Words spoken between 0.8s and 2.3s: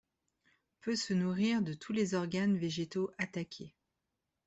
se nourrir de tous les